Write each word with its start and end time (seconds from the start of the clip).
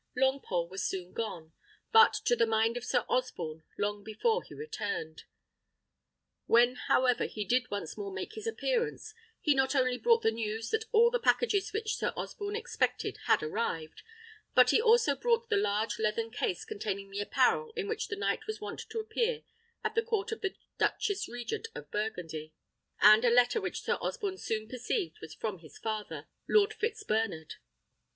Longpole 0.17 0.67
was 0.67 0.83
soon 0.83 1.13
gone; 1.13 1.51
but, 1.91 2.11
to 2.25 2.35
the 2.35 2.47
mind 2.47 2.75
of 2.75 2.83
Sir 2.83 3.05
Osborne, 3.07 3.61
long 3.77 4.03
before 4.03 4.41
he 4.41 4.55
returned. 4.55 5.25
When, 6.47 6.73
however, 6.73 7.25
he 7.25 7.45
did 7.45 7.69
once 7.69 7.95
more 7.95 8.11
make 8.11 8.33
his 8.33 8.47
appearance, 8.47 9.13
he 9.41 9.53
not 9.53 9.75
only 9.75 9.99
brought 9.99 10.23
the 10.23 10.31
news 10.31 10.71
that 10.71 10.85
all 10.91 11.11
the 11.11 11.19
packages 11.19 11.71
which 11.71 11.97
Sir 11.97 12.13
Osborne 12.15 12.55
expected 12.55 13.19
had 13.25 13.43
arrived, 13.43 14.01
but 14.55 14.71
he 14.71 14.81
also 14.81 15.15
brought 15.15 15.49
the 15.49 15.55
large 15.55 15.99
leathern 15.99 16.31
case 16.31 16.65
containing 16.65 17.11
the 17.11 17.19
apparel 17.21 17.71
in 17.75 17.87
which 17.87 18.07
the 18.07 18.15
knight 18.15 18.47
was 18.47 18.59
wont 18.59 18.79
to 18.89 18.97
appear 18.99 19.43
at 19.83 19.93
the 19.93 20.01
court 20.01 20.31
of 20.31 20.41
the 20.41 20.55
Duchess 20.79 21.29
Regent 21.29 21.67
of 21.75 21.91
Burgundy, 21.91 22.55
and 23.01 23.23
a 23.23 23.29
letter 23.29 23.61
which 23.61 23.83
Sir 23.83 23.99
Osborne 24.01 24.39
soon 24.39 24.67
perceived 24.67 25.19
was 25.21 25.35
from 25.35 25.59
his 25.59 25.77
father, 25.77 26.25
Lord 26.49 26.73
Fitzbernard. 26.73 27.57